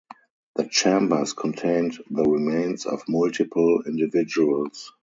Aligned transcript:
The 0.55 0.65
chambers 0.67 1.33
contained 1.33 1.99
the 2.09 2.23
remains 2.23 2.87
of 2.87 3.07
multiple 3.07 3.83
individuals. 3.85 4.91